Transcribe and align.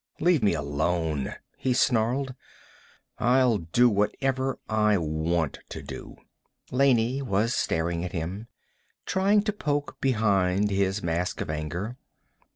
_"Leave 0.25 0.41
me 0.41 0.55
alone," 0.55 1.35
he 1.57 1.73
snarled. 1.73 2.33
"I'll 3.19 3.59
do 3.59 3.87
whatever 3.87 4.57
I 4.67 4.97
want 4.97 5.59
to 5.69 5.83
do." 5.83 6.15
Laney 6.71 7.21
was 7.21 7.53
staring 7.53 8.03
at 8.03 8.11
him, 8.11 8.47
trying 9.05 9.43
to 9.43 9.53
poke 9.53 9.97
behind 10.01 10.71
his 10.71 11.03
mask 11.03 11.39
of 11.39 11.51
anger. 11.51 11.97